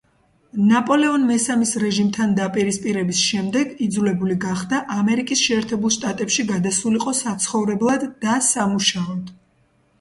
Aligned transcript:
ნაპოლეონ 0.67 1.25
მესამის 1.31 1.73
რეჟიმთან 1.83 2.31
დაპირისპირების 2.39 3.21
შემდეგ 3.27 3.75
იძულებული 3.87 4.39
გახდა, 4.47 4.81
ამერიკის 4.97 5.45
შეერთებულ 5.51 5.95
შტატებში 5.99 6.49
გადასულიყო 6.55 7.17
საცხოვრებლად 7.23 8.11
და 8.27 8.43
სამუშაოდ. 8.53 9.35